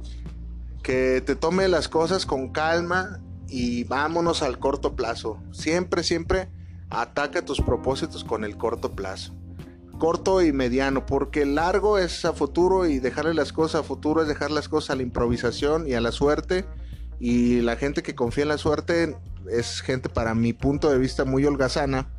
que 0.83 1.23
te 1.25 1.37
tome 1.37 1.69
las 1.69 1.89
cosas 1.89 2.27
con 2.27 2.53
calma 2.53 3.19
y 3.49 3.85
vámonos 3.85 4.43
al 4.43 4.59
corto 4.59 4.95
plazo. 4.95 5.43
Siempre, 5.53 6.03
siempre 6.03 6.51
ataca 6.91 7.47
tus 7.47 7.63
propósitos 7.63 8.25
con 8.25 8.45
el 8.45 8.59
corto 8.59 8.95
plazo 8.95 9.35
corto 9.99 10.43
y 10.43 10.53
mediano, 10.53 11.07
porque 11.07 11.47
largo 11.47 11.97
es 11.97 12.27
a 12.27 12.35
futuro 12.35 12.85
y 12.85 12.99
dejarle 12.99 13.33
las 13.33 13.55
cosas 13.55 13.81
a 13.81 13.85
futuro 13.85 14.21
es 14.21 14.29
dejar 14.29 14.51
las 14.51 14.69
cosas 14.69 14.91
a 14.91 14.97
la 14.97 15.03
improvisación 15.03 15.89
y 15.89 15.95
a 15.95 16.03
la 16.03 16.13
suerte. 16.13 16.67
Y 17.19 17.63
la 17.63 17.77
gente 17.77 18.03
que 18.03 18.15
confía 18.15 18.43
en 18.43 18.49
la 18.49 18.59
suerte 18.59 19.17
es 19.51 19.81
gente, 19.81 20.11
para 20.11 20.35
mi 20.35 20.53
punto 20.53 20.91
de 20.91 20.99
vista, 20.99 21.25
muy 21.25 21.47
holgazana, 21.47 22.11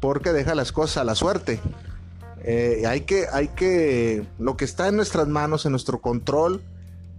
porque 0.00 0.34
deja 0.34 0.54
las 0.54 0.70
cosas 0.70 0.98
a 0.98 1.04
la 1.04 1.14
suerte. 1.14 1.60
Eh, 2.46 2.84
hay 2.86 3.00
que, 3.00 3.24
hay 3.32 3.48
que, 3.48 4.26
lo 4.38 4.56
que 4.56 4.66
está 4.66 4.88
en 4.88 4.96
nuestras 4.96 5.26
manos, 5.28 5.64
en 5.64 5.72
nuestro 5.72 6.02
control, 6.02 6.62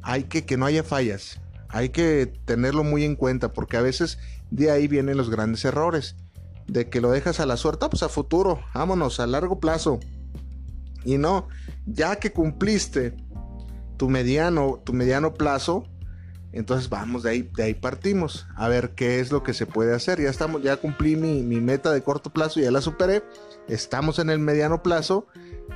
hay 0.04 0.26
que 0.26 0.46
que 0.46 0.56
no 0.56 0.68
haya 0.68 0.84
fallas. 0.84 1.42
Hay 1.68 1.90
que 1.90 2.32
tenerlo 2.46 2.84
muy 2.84 3.04
en 3.04 3.16
cuenta, 3.16 3.52
porque 3.52 3.76
a 3.76 3.82
veces 3.82 4.20
de 4.52 4.70
ahí 4.70 4.88
vienen 4.88 5.18
los 5.18 5.30
grandes 5.30 5.66
errores 5.66 6.16
de 6.68 6.90
que 6.90 7.02
lo 7.02 7.12
dejas 7.12 7.40
a 7.40 7.46
la 7.46 7.58
suerte, 7.58 7.88
pues 7.90 8.04
a 8.04 8.10
futuro, 8.10 8.60
vámonos, 8.74 9.20
a 9.20 9.28
largo 9.28 9.60
plazo. 9.60 10.00
Y 11.04 11.18
no, 11.18 11.48
ya 11.86 12.18
que 12.18 12.32
cumpliste 12.32 13.16
tu 13.98 14.10
mediano, 14.10 14.80
tu 14.84 14.94
mediano 14.94 15.34
plazo, 15.34 15.88
entonces 16.56 16.90
vamos, 16.90 17.24
de 17.24 17.32
ahí, 17.32 17.50
de 17.56 17.64
ahí 17.64 17.74
partimos. 17.74 18.48
A 18.56 18.70
ver 18.70 18.92
qué 18.92 19.20
es 19.20 19.30
lo 19.30 19.44
que 19.44 19.54
se 19.54 19.66
puede 19.66 19.94
hacer. 19.94 20.22
Ya 20.22 20.30
estamos, 20.30 20.64
ya 20.64 20.78
cumplí 20.78 21.18
mi, 21.18 21.44
meta 21.44 21.92
de 21.92 22.02
corto 22.02 22.30
plazo, 22.30 22.62
ya 22.62 22.72
la 22.72 22.80
superé. 22.80 23.24
Estamos 23.68 24.20
en 24.20 24.30
el 24.30 24.40
mediano 24.40 24.82
plazo. 24.82 25.28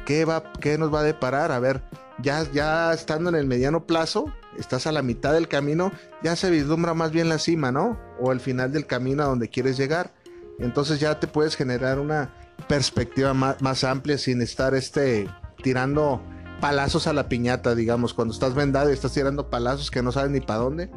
¿Qué, 0.05 0.23
va, 0.23 0.53
qué 0.61 0.77
nos 0.77 0.93
va 0.93 1.01
a 1.01 1.03
deparar? 1.03 1.51
A 1.51 1.59
ver, 1.59 1.83
ya, 2.23 2.49
ya 2.53 2.93
estando 2.93 3.29
en 3.29 3.35
el 3.35 3.45
mediano 3.45 3.85
plazo, 3.85 4.33
estás 4.57 4.87
a 4.87 4.93
la 4.93 5.01
mitad 5.01 5.33
del 5.33 5.49
camino, 5.49 5.91
ya 6.23 6.37
se 6.37 6.49
vislumbra 6.49 6.93
más 6.93 7.11
bien 7.11 7.27
la 7.27 7.39
cima, 7.39 7.73
¿no? 7.73 7.99
O 8.21 8.31
el 8.31 8.39
final 8.39 8.71
del 8.71 8.85
camino 8.85 9.23
a 9.23 9.27
donde 9.27 9.49
quieres 9.49 9.75
llegar. 9.75 10.13
Entonces 10.59 11.01
ya 11.01 11.19
te 11.19 11.27
puedes 11.27 11.57
generar 11.57 11.99
una 11.99 12.33
perspectiva 12.69 13.33
más, 13.33 13.83
amplia 13.83 14.17
sin 14.17 14.41
estar 14.41 14.73
este, 14.75 15.27
tirando 15.61 16.21
palazos 16.59 17.07
a 17.07 17.13
la 17.13 17.29
piñata, 17.29 17.75
digamos, 17.75 18.13
cuando 18.13 18.33
estás 18.33 18.53
vendado 18.53 18.89
y 18.89 18.93
estás 18.93 19.13
tirando 19.13 19.49
palazos 19.49 19.91
que 19.91 20.01
no 20.01 20.11
sabes 20.11 20.31
ni 20.31 20.41
para 20.41 20.59
dónde. 20.59 20.91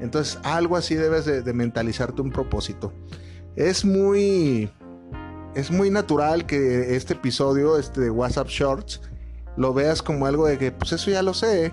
Entonces 0.00 0.38
algo 0.42 0.76
así 0.76 0.94
debes 0.94 1.24
de, 1.26 1.52
mentalizarte 1.52 2.22
un 2.22 2.30
propósito. 2.30 2.92
Es 3.54 3.84
muy, 3.84 4.70
es 5.54 5.70
muy 5.70 5.90
natural 5.90 6.46
que 6.46 6.96
este 6.96 7.14
episodio 7.14 7.78
este 7.78 8.00
de 8.00 8.10
WhatsApp 8.10 8.48
Shorts 8.48 9.00
lo 9.56 9.74
veas 9.74 10.02
como 10.02 10.26
algo 10.26 10.46
de 10.46 10.58
que, 10.58 10.72
pues 10.72 10.92
eso 10.92 11.10
ya 11.10 11.22
lo 11.22 11.34
sé. 11.34 11.72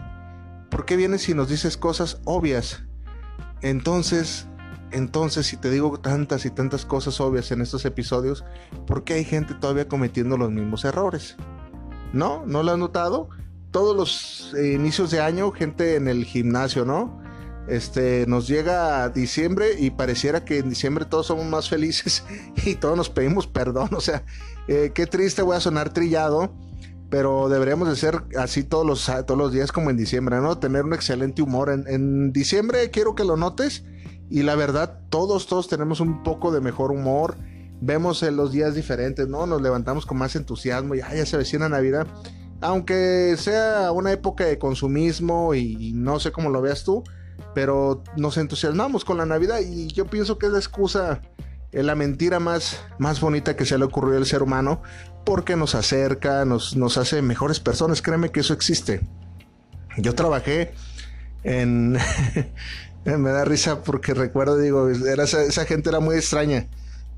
¿Por 0.70 0.86
qué 0.86 0.96
vienes 0.96 1.24
si 1.24 1.34
nos 1.34 1.50
dices 1.50 1.78
cosas 1.78 2.22
obvias? 2.26 2.84
Entonces, 3.62 4.46
entonces, 4.92 5.48
si 5.48 5.58
te 5.58 5.70
digo 5.70 6.00
tantas 6.00 6.46
y 6.46 6.50
tantas 6.50 6.86
cosas 6.86 7.20
obvias 7.22 7.52
en 7.52 7.62
estos 7.62 7.86
episodios, 7.86 8.44
¿por 8.86 9.04
qué 9.04 9.16
hay 9.16 9.24
gente 9.24 9.54
todavía 9.54 9.88
cometiendo 9.88 10.38
los 10.38 10.52
mismos 10.52 10.84
errores? 10.86 11.38
¿No? 12.14 12.44
¿No 12.46 12.64
lo 12.64 12.72
has 12.72 12.78
notado? 12.78 13.30
Todos 13.72 13.96
los 13.96 14.54
eh, 14.56 14.74
inicios 14.74 15.12
de 15.12 15.22
año, 15.22 15.52
gente 15.52 15.96
en 15.96 16.08
el 16.08 16.26
gimnasio, 16.26 16.86
¿no? 16.86 17.22
Este, 17.68 18.26
nos 18.28 18.48
llega 18.48 19.10
diciembre 19.10 19.74
y 19.78 19.92
pareciera 19.92 20.44
que 20.44 20.58
en 20.58 20.70
diciembre 20.70 21.06
todos 21.06 21.28
somos 21.28 21.46
más 21.46 21.70
felices 21.70 22.24
y 22.66 22.76
todos 22.76 22.98
nos 22.98 23.10
pedimos 23.10 23.46
perdón. 23.46 23.90
O 23.94 24.02
sea, 24.02 24.24
eh, 24.68 24.92
qué 24.94 25.06
triste, 25.06 25.44
voy 25.44 25.56
a 25.56 25.60
sonar 25.60 25.94
trillado, 25.94 26.52
pero 27.12 27.48
deberíamos 27.48 27.88
de 27.88 27.96
ser 27.96 28.24
así 28.38 28.64
todos 28.64 28.86
los, 28.86 29.06
todos 29.26 29.38
los 29.38 29.54
días 29.54 29.72
como 29.72 29.92
en 29.92 29.98
diciembre, 29.98 30.38
¿no? 30.42 30.58
Tener 30.58 30.84
un 30.84 30.94
excelente 30.94 31.44
humor. 31.44 31.70
En, 31.70 31.86
en 31.88 32.34
diciembre 32.34 32.90
quiero 32.90 33.14
que 33.14 33.24
lo 33.24 33.38
notes 33.38 33.84
y 34.30 34.44
la 34.44 34.56
verdad, 34.56 35.02
todos, 35.10 35.48
todos 35.48 35.68
tenemos 35.68 36.00
un 36.00 36.24
poco 36.24 36.52
de 36.52 36.62
mejor 36.62 36.92
humor. 36.92 37.36
Vemos 37.82 38.24
en 38.24 38.36
los 38.36 38.52
días 38.52 38.76
diferentes, 38.76 39.28
¿no? 39.28 39.46
Nos 39.46 39.62
levantamos 39.62 40.06
con 40.06 40.18
más 40.18 40.36
entusiasmo 40.36 40.96
y 40.96 41.00
ya 41.00 41.26
se 41.26 41.38
vecina 41.38 41.70
Navidad. 41.70 42.08
Aunque 42.62 43.36
sea 43.38 43.92
una 43.92 44.12
época 44.12 44.46
de 44.46 44.60
consumismo 44.60 45.56
y, 45.56 45.94
no 45.94 46.20
sé 46.20 46.32
cómo 46.32 46.50
lo 46.50 46.62
veas 46.62 46.84
tú, 46.84 47.04
pero 47.56 48.04
nos 48.18 48.38
entusiasmamos 48.38 49.06
con 49.06 49.18
la 49.18 49.26
Navidad 49.26 49.60
y 49.60 49.88
yo 49.88 50.06
pienso 50.06 50.38
que 50.38 50.48
es 50.48 50.52
la 50.52 50.60
excusa, 50.60 51.22
es 51.72 51.86
la 51.86 51.96
mentira 51.96 52.40
más, 52.40 52.82
más 52.98 53.22
bonita 53.22 53.56
que 53.56 53.66
se 53.66 53.78
le 53.78 53.86
ocurrió 53.86 54.18
al 54.18 54.26
ser 54.26 54.44
humano 54.44 54.82
porque 55.26 55.56
nos 55.56 55.76
acerca, 55.76 56.44
nos, 56.44 56.76
nos 56.76 56.98
hace 56.98 57.22
mejores 57.22 57.60
personas. 57.62 58.02
Créeme 58.02 58.32
que 58.32 58.42
eso 58.42 58.54
existe. 58.54 59.02
Yo 59.98 60.16
trabajé 60.16 60.74
en, 61.44 61.98
me 63.06 63.30
da 63.30 63.46
risa 63.46 63.84
porque 63.84 64.14
recuerdo, 64.14 64.58
digo, 64.58 64.90
era 64.90 65.24
esa, 65.24 65.66
gente 65.66 65.90
era 65.90 66.00
muy 66.00 66.16
extraña. 66.16 66.68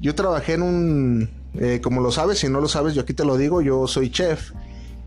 Yo 0.01 0.15
trabajé 0.15 0.53
en 0.53 0.63
un, 0.63 1.29
eh, 1.53 1.79
como 1.81 2.01
lo 2.01 2.11
sabes, 2.11 2.39
si 2.39 2.49
no 2.49 2.59
lo 2.59 2.67
sabes, 2.67 2.93
yo 2.95 3.03
aquí 3.03 3.13
te 3.13 3.23
lo 3.23 3.37
digo, 3.37 3.61
yo 3.61 3.87
soy 3.87 4.11
chef. 4.11 4.51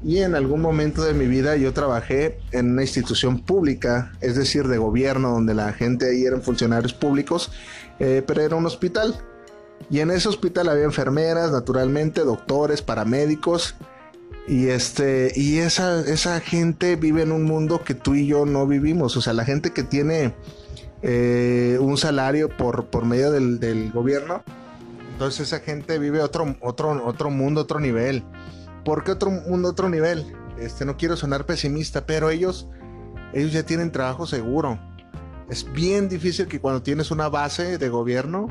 Y 0.05 0.19
en 0.19 0.35
algún 0.35 0.61
momento 0.61 1.03
de 1.03 1.15
mi 1.15 1.27
vida 1.27 1.57
yo 1.57 1.73
trabajé 1.73 2.39
en 2.53 2.73
una 2.73 2.83
institución 2.83 3.41
pública, 3.41 4.13
es 4.21 4.37
decir, 4.37 4.69
de 4.69 4.79
gobierno, 4.79 5.31
donde 5.31 5.55
la 5.55 5.73
gente 5.73 6.11
ahí 6.11 6.25
eran 6.25 6.43
funcionarios 6.43 6.93
públicos, 6.93 7.51
eh, 7.99 8.23
pero 8.27 8.43
era 8.43 8.57
un 8.57 8.67
hospital. 8.67 9.15
Y 9.91 10.01
en 10.01 10.11
ese 10.11 10.29
hospital 10.29 10.69
había 10.69 10.85
enfermeras, 10.85 11.51
naturalmente, 11.51 12.21
doctores, 12.23 12.83
paramédicos. 12.83 13.75
Y 14.47 14.67
este, 14.67 15.33
y 15.35 15.59
esa, 15.59 16.01
esa 16.01 16.39
gente 16.41 16.97
vive 16.97 17.23
en 17.23 17.33
un 17.33 17.45
mundo 17.45 17.83
que 17.83 17.95
tú 17.95 18.15
y 18.15 18.27
yo 18.27 18.45
no 18.47 18.67
vivimos. 18.67 19.17
O 19.17 19.23
sea, 19.23 19.33
la 19.33 19.45
gente 19.45 19.73
que 19.73 19.83
tiene 19.83 20.35
eh, 21.03 21.79
un 21.81 21.99
salario 21.99 22.49
por, 22.49 22.87
por 22.87 23.05
medio 23.05 23.31
del, 23.31 23.91
gobierno. 23.93 24.43
Entonces 25.15 25.47
esa 25.47 25.61
gente 25.61 25.97
vive 26.01 26.21
otro, 26.21 26.57
otro, 26.61 27.07
otro 27.07 27.31
mundo, 27.31 27.61
otro 27.61 27.79
nivel. 27.79 28.25
¿Por 28.85 29.05
qué 29.05 29.13
otro 29.13 29.31
mundo, 29.31 29.69
otro 29.69 29.89
nivel? 29.89 30.27
Este, 30.59 30.85
no 30.85 30.97
quiero 30.97 31.17
sonar 31.17 31.47
pesimista, 31.47 32.05
pero 32.05 32.31
ellos, 32.31 32.69
ellos 33.33 33.53
ya 33.53 33.63
tienen 33.63 33.93
trabajo 33.93 34.27
seguro. 34.27 34.81
Es 35.49 35.73
bien 35.73 36.09
difícil 36.09 36.49
que 36.49 36.61
cuando 36.61 36.83
tienes 36.83 37.13
una 37.13 37.29
base 37.29 37.79
de 37.79 37.89
gobierno 37.89 38.49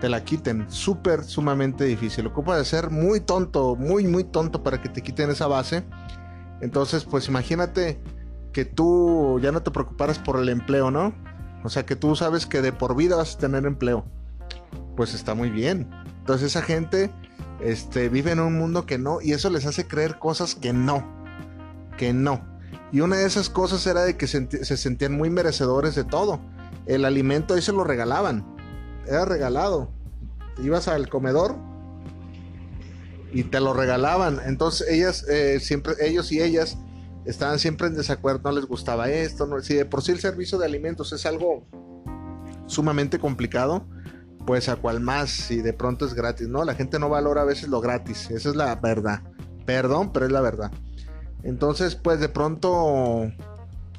te 0.00 0.08
la 0.08 0.22
quiten. 0.22 0.70
Súper, 0.70 1.24
sumamente 1.24 1.84
difícil. 1.84 2.28
Ocupa 2.28 2.56
de 2.56 2.64
ser 2.64 2.90
muy 2.90 3.18
tonto, 3.18 3.74
muy, 3.74 4.06
muy 4.06 4.22
tonto 4.22 4.62
para 4.62 4.80
que 4.80 4.88
te 4.88 5.02
quiten 5.02 5.30
esa 5.30 5.48
base. 5.48 5.82
Entonces, 6.60 7.04
pues 7.04 7.26
imagínate 7.26 8.00
que 8.52 8.64
tú 8.64 9.40
ya 9.42 9.50
no 9.50 9.64
te 9.64 9.72
preocuparas 9.72 10.20
por 10.20 10.38
el 10.38 10.50
empleo, 10.50 10.92
¿no? 10.92 11.12
O 11.64 11.68
sea 11.68 11.84
que 11.84 11.96
tú 11.96 12.14
sabes 12.14 12.46
que 12.46 12.62
de 12.62 12.72
por 12.72 12.94
vida 12.94 13.16
vas 13.16 13.34
a 13.34 13.38
tener 13.38 13.66
empleo. 13.66 14.04
Pues 14.96 15.14
está 15.14 15.34
muy 15.34 15.50
bien. 15.50 15.88
Entonces 16.20 16.48
esa 16.48 16.62
gente 16.62 17.10
este, 17.60 18.08
vive 18.08 18.32
en 18.32 18.40
un 18.40 18.58
mundo 18.58 18.86
que 18.86 18.98
no 18.98 19.20
y 19.20 19.32
eso 19.32 19.50
les 19.50 19.66
hace 19.66 19.86
creer 19.86 20.18
cosas 20.18 20.54
que 20.54 20.72
no. 20.72 21.04
Que 21.96 22.12
no. 22.12 22.44
Y 22.92 23.00
una 23.00 23.16
de 23.16 23.26
esas 23.26 23.50
cosas 23.50 23.86
era 23.86 24.02
de 24.04 24.16
que 24.16 24.26
se, 24.26 24.46
sentían 24.76 25.16
muy 25.16 25.30
merecedores 25.30 25.94
de 25.94 26.04
todo. 26.04 26.40
El 26.86 27.04
alimento 27.04 27.54
ahí 27.54 27.62
se 27.62 27.72
lo 27.72 27.84
regalaban. 27.84 28.44
Era 29.06 29.24
regalado. 29.24 29.90
Ibas 30.62 30.88
al 30.88 31.08
comedor 31.08 31.56
y 33.32 33.44
te 33.44 33.60
lo 33.60 33.74
regalaban. 33.74 34.40
Entonces 34.46 34.88
ellas, 34.88 35.26
eh, 35.28 35.60
siempre, 35.60 35.94
ellos 36.00 36.32
y 36.32 36.40
ellas 36.40 36.78
estaban 37.26 37.58
siempre 37.58 37.88
en 37.88 37.94
desacuerdo, 37.94 38.40
no 38.44 38.52
les 38.52 38.66
gustaba 38.66 39.10
esto, 39.10 39.46
no, 39.46 39.60
si 39.60 39.74
de 39.74 39.84
por 39.84 40.02
sí 40.02 40.12
el 40.12 40.20
servicio 40.20 40.58
de 40.58 40.66
alimentos 40.66 41.12
es 41.12 41.26
algo 41.26 41.66
sumamente 42.66 43.18
complicado, 43.18 43.84
pues 44.46 44.68
a 44.68 44.76
cual 44.76 45.00
más 45.00 45.30
si 45.30 45.60
de 45.60 45.72
pronto 45.72 46.06
es 46.06 46.14
gratis, 46.14 46.48
¿no? 46.48 46.64
La 46.64 46.74
gente 46.74 46.98
no 46.98 47.08
valora 47.08 47.42
a 47.42 47.44
veces 47.44 47.68
lo 47.68 47.80
gratis, 47.80 48.30
esa 48.30 48.48
es 48.48 48.56
la 48.56 48.74
verdad. 48.76 49.20
Perdón, 49.66 50.12
pero 50.12 50.26
es 50.26 50.32
la 50.32 50.40
verdad. 50.40 50.70
Entonces, 51.42 51.96
pues 51.96 52.20
de 52.20 52.28
pronto, 52.28 53.30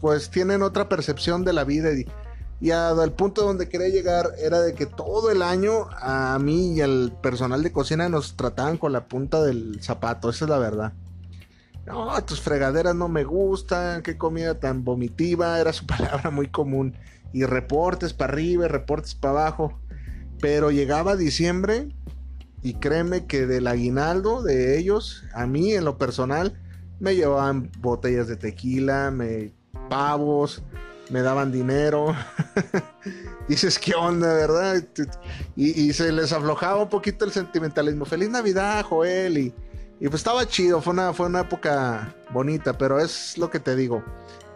pues 0.01 0.29
tienen 0.29 0.63
otra 0.63 0.89
percepción 0.89 1.43
de 1.43 1.53
la 1.53 1.65
vida 1.65 1.91
y, 1.91 2.07
Y 2.59 2.71
al 2.71 3.11
punto 3.13 3.43
donde 3.43 3.69
quería 3.69 3.89
llegar 3.89 4.31
era 4.39 4.61
de 4.61 4.73
que 4.73 4.85
todo 4.85 5.29
el 5.29 5.41
año 5.41 5.87
a 5.99 6.39
mí 6.39 6.73
y 6.73 6.81
al 6.81 7.13
personal 7.21 7.61
de 7.61 7.71
cocina 7.71 8.09
nos 8.09 8.35
trataban 8.35 8.77
con 8.77 8.93
la 8.93 9.07
punta 9.07 9.43
del 9.43 9.79
zapato, 9.81 10.29
esa 10.29 10.45
es 10.45 10.49
la 10.49 10.57
verdad. 10.57 10.93
No, 11.85 12.21
tus 12.25 12.41
fregaderas 12.41 12.95
no 12.95 13.07
me 13.07 13.23
gustan, 13.23 14.01
qué 14.01 14.17
comida 14.17 14.59
tan 14.59 14.83
vomitiva, 14.83 15.59
era 15.59 15.71
su 15.71 15.85
palabra 15.87 16.31
muy 16.31 16.47
común. 16.47 16.95
Y 17.33 17.45
reportes 17.45 18.13
para 18.13 18.33
arriba 18.33 18.65
y 18.65 18.67
reportes 18.67 19.15
para 19.15 19.41
abajo. 19.41 19.79
Pero 20.39 20.71
llegaba 20.71 21.15
diciembre 21.15 21.89
y 22.61 22.75
créeme 22.75 23.25
que 23.25 23.45
del 23.45 23.67
aguinaldo 23.67 24.43
de 24.43 24.77
ellos, 24.77 25.23
a 25.33 25.45
mí 25.45 25.73
en 25.73 25.85
lo 25.85 25.97
personal, 25.97 26.59
me 26.99 27.15
llevaban 27.15 27.71
botellas 27.79 28.27
de 28.27 28.35
tequila, 28.35 29.11
me 29.11 29.53
pavos, 29.89 30.63
me 31.09 31.21
daban 31.21 31.51
dinero. 31.51 32.15
Dices, 33.47 33.79
¿qué 33.79 33.95
onda, 33.95 34.33
verdad? 34.33 34.83
Y, 35.55 35.93
se 35.93 36.11
les 36.11 36.33
aflojaba 36.33 36.83
un 36.83 36.89
poquito 36.89 37.25
el 37.25 37.31
sentimentalismo. 37.31 38.05
Feliz 38.05 38.29
Navidad, 38.29 38.83
Joel. 38.83 39.37
Y, 39.37 39.53
y, 39.99 40.07
pues 40.09 40.15
estaba 40.15 40.45
chido, 40.45 40.81
fue 40.81 40.93
una, 40.93 41.13
fue 41.13 41.27
una 41.27 41.41
época 41.41 42.13
bonita, 42.31 42.77
pero 42.77 42.99
es 42.99 43.37
lo 43.37 43.49
que 43.49 43.59
te 43.59 43.75
digo. 43.75 44.03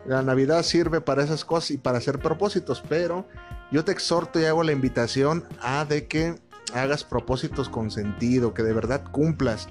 La 0.06 0.22
Navidad 0.22 0.64
sirve 0.64 1.02
para 1.02 1.24
esas 1.24 1.46
cosas 1.46 1.72
y 1.72 1.78
para 1.78 2.00
hacer 2.00 2.20
propósitos, 2.20 2.84
pero 2.88 3.26
yo 3.72 3.86
te 3.86 3.92
exhorto 3.92 4.40
y 4.40 4.46
hago 4.46 4.64
la 4.64 4.72
invitación 4.72 5.44
a 5.62 5.86
de 5.86 6.08
que 6.08 6.36
hagas 6.74 7.04
propósitos 7.04 7.70
con 7.70 7.92
sentido, 7.92 8.54
que 8.54 8.64
de 8.64 8.74
verdad 8.74 9.04
cumplas. 9.12 9.70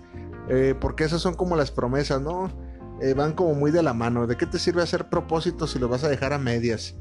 Eh, 0.48 0.74
porque 0.78 1.04
esas 1.04 1.20
son 1.20 1.34
como 1.34 1.56
las 1.56 1.70
promesas, 1.70 2.20
¿no? 2.20 2.50
Eh, 3.00 3.14
van 3.14 3.32
como 3.32 3.54
muy 3.54 3.70
de 3.70 3.82
la 3.82 3.94
mano. 3.94 4.26
¿De 4.26 4.36
qué 4.36 4.46
te 4.46 4.58
sirve 4.58 4.82
hacer 4.82 5.08
propósitos 5.08 5.70
si 5.70 5.78
los 5.78 5.88
vas 5.88 6.04
a 6.04 6.08
dejar 6.08 6.32
a 6.32 6.38
medias? 6.38 6.94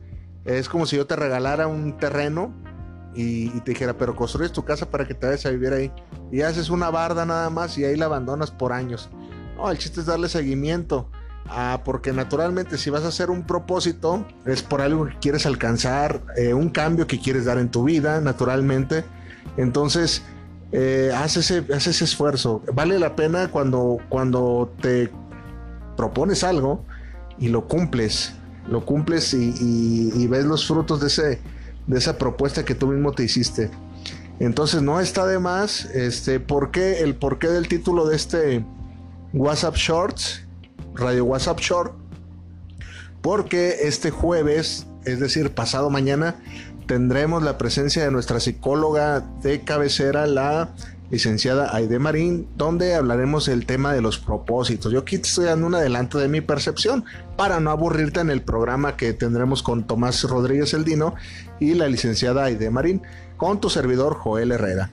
Es 0.46 0.70
como 0.70 0.86
si 0.86 0.96
yo 0.96 1.06
te 1.06 1.16
regalara 1.16 1.68
un 1.68 1.98
terreno 1.98 2.54
y, 3.14 3.50
te 3.62 3.72
dijera, 3.72 3.98
pero 3.98 4.16
construyes 4.16 4.52
tu 4.52 4.64
casa 4.64 4.90
para 4.90 5.08
que 5.08 5.14
te 5.14 5.26
vayas 5.26 5.46
a 5.46 5.50
vivir 5.50 5.74
ahí. 5.74 5.92
Y 6.32 6.42
haces 6.42 6.70
una 6.70 6.90
barda 6.90 7.26
nada 7.26 7.50
más 7.50 7.78
y 7.78 7.86
ahí 7.86 7.96
la 7.96 8.06
abandonas 8.06 8.52
por 8.52 8.72
años. 8.72 9.10
No, 9.58 9.70
el 9.70 9.78
chiste 9.78 10.00
es 10.00 10.06
darle 10.06 10.30
seguimiento. 10.30 11.10
Ah, 11.48 11.82
porque 11.84 12.14
naturalmente 12.14 12.78
si 12.78 12.90
vas 12.90 13.04
a 13.04 13.08
hacer 13.08 13.32
un 13.32 13.44
propósito 13.44 14.26
es 14.46 14.62
por 14.62 14.82
algo 14.82 15.08
que 15.08 15.18
quieres 15.20 15.46
alcanzar, 15.48 16.22
eh, 16.38 16.54
un 16.54 16.70
cambio 16.70 17.08
que 17.08 17.20
quieres 17.20 17.46
dar 17.46 17.58
en 17.58 17.70
tu 17.70 17.84
vida, 17.84 18.22
naturalmente. 18.22 19.04
Entonces, 19.58 20.22
eh, 20.72 21.12
haz, 21.16 21.38
ese, 21.38 21.66
ese 21.70 22.04
esfuerzo. 22.04 22.62
Vale 22.74 23.00
la 23.00 23.16
pena 23.16 23.50
cuando, 23.50 23.98
cuando 24.10 24.72
te 24.82 25.12
propones 25.98 26.44
algo 26.44 26.86
y 27.40 27.48
lo 27.50 27.68
cumples, 27.68 28.34
lo 28.68 28.86
cumples 28.86 29.34
y, 29.34 30.28
ves 30.28 30.46
los 30.46 30.68
frutos 30.68 31.02
de, 31.02 31.08
ese, 31.08 31.42
de 31.88 31.98
esa 31.98 32.18
propuesta 32.18 32.64
que 32.64 32.76
tú 32.76 32.88
mismo 32.88 33.12
te 33.14 33.24
hiciste. 33.24 33.72
Entonces 34.40 34.82
no 34.82 35.00
está 35.00 35.26
de 35.26 35.40
más, 35.40 35.86
este, 35.86 36.40
¿por 36.40 36.72
qué? 36.72 37.00
El 37.02 37.16
porqué 37.16 37.48
del 37.48 37.68
título 37.68 38.08
de 38.08 38.16
este 38.16 38.66
WhatsApp 39.34 39.76
Shorts, 39.76 40.46
Radio 41.00 41.26
WhatsApp 41.26 41.60
Short, 41.60 41.94
porque 43.22 43.78
este 43.84 44.12
jueves, 44.12 44.88
es 45.06 45.20
decir, 45.20 45.52
pasado 45.52 45.90
mañana, 45.90 46.36
tendremos 46.88 47.44
la 47.44 47.58
presencia 47.58 48.04
de 48.04 48.12
nuestra 48.12 48.40
psicóloga 48.40 49.22
de 49.42 49.62
cabecera, 49.62 50.26
la 50.28 50.70
licenciada 51.10 51.76
Aide 51.76 52.00
Marín, 52.00 52.48
donde 52.56 52.96
hablaremos 52.96 53.46
del 53.46 53.66
tema 53.66 53.94
de 53.94 54.02
los 54.02 54.20
propósitos. 54.20 54.92
Yo 54.92 55.00
aquí 55.00 55.18
te 55.18 55.28
estoy 55.28 55.46
dando 55.46 55.68
un 55.68 55.76
adelanto 55.76 56.20
de 56.20 56.28
mi 56.28 56.42
percepción 56.42 57.06
para 57.36 57.60
no 57.60 57.72
aburrirte 57.72 58.20
en 58.20 58.30
el 58.30 58.42
programa 58.42 58.96
que 58.96 59.14
tendremos 59.14 59.64
con 59.64 59.88
Tomás 59.88 60.24
Rodríguez 60.24 60.74
Eldino 60.74 61.16
y 61.60 61.74
la 61.74 61.88
licenciada 61.88 62.46
Aide 62.46 62.70
Marín, 62.70 63.02
con 63.38 63.60
tu 63.60 63.70
servidor 63.70 64.16
Joel 64.16 64.52
Herrera. 64.52 64.92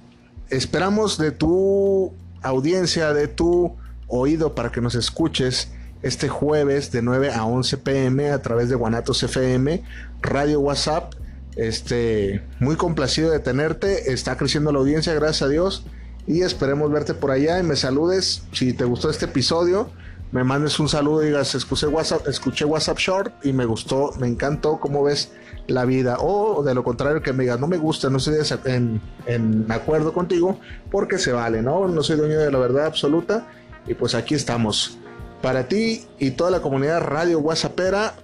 Esperamos 0.49 1.19
de 1.19 1.33
tu 1.33 2.15
audiencia, 2.43 3.13
de 3.13 3.29
tu 3.29 3.77
oído 4.07 4.55
para 4.55 4.71
que 4.71 4.81
nos 4.81 4.95
escuches 4.95 5.71
este 6.03 6.29
jueves 6.29 6.93
de 6.93 7.03
9 7.03 7.33
a 7.33 7.45
11 7.45 7.79
pm 7.79 8.31
a 8.31 8.43
través 8.43 8.69
de 8.69 8.75
Guanatos 8.75 9.23
FM, 9.23 9.83
Radio 10.23 10.61
WhatsApp 10.61 11.15
este, 11.57 12.43
muy 12.61 12.77
complacido 12.77 13.31
de 13.31 13.41
tenerte. 13.41 14.13
Está 14.13 14.37
creciendo 14.37 14.71
la 14.71 14.79
audiencia, 14.79 15.15
gracias 15.15 15.43
a 15.43 15.49
Dios. 15.49 15.85
Y 16.27 16.43
esperemos 16.43 16.91
verte 16.93 17.15
por 17.15 17.31
allá 17.31 17.59
y 17.59 17.63
me 17.63 17.77
saludes. 17.77 18.43
Si 18.53 18.73
te 18.73 18.85
gustó 18.85 19.11
este 19.11 19.25
episodio, 19.25 19.91
me 20.33 20.45
mandes 20.45 20.79
un 20.79 20.89
saludo 20.89 21.23
y 21.23 21.27
digas, 21.27 21.55
escuché 21.55 21.87
WhatsApp, 21.87 22.27
escuché 22.29 22.65
WhatsApp 22.65 22.99
Short 22.99 23.33
y 23.45 23.53
me 23.53 23.65
gustó, 23.65 24.13
me 24.19 24.27
encantó 24.27 24.79
cómo 24.79 25.03
ves 25.03 25.33
la 25.67 25.85
vida. 25.85 26.19
O 26.21 26.63
de 26.63 26.75
lo 26.75 26.85
contrario, 26.85 27.23
que 27.23 27.33
me 27.33 27.45
digas, 27.45 27.59
no 27.59 27.69
me 27.69 27.79
gusta, 27.79 28.11
no 28.11 28.19
estoy 28.19 28.35
en, 28.65 29.01
en 29.27 29.67
acuerdo 29.71 30.13
contigo, 30.13 30.61
porque 30.91 31.19
se 31.19 31.33
vale, 31.33 31.63
¿no? 31.63 31.89
No 31.89 32.03
soy 32.03 32.17
dueño 32.17 32.39
de 32.39 32.51
la 32.51 32.59
verdad 32.59 32.87
absoluta. 32.87 33.47
Y 33.87 33.95
pues 33.95 34.15
aquí 34.15 34.35
estamos. 34.35 34.99
Para 35.43 35.69
ti 35.69 36.07
y 36.19 36.33
toda 36.33 36.51
la 36.51 36.61
comunidad 36.61 37.03
Radio 37.03 37.39
WhatsAppera, 37.41 38.15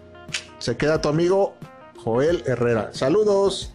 se 0.59 0.77
queda 0.77 1.01
tu 1.01 1.09
amigo 1.09 1.55
Joel 2.03 2.43
Herrera. 2.47 2.91
Saludos. 2.93 3.73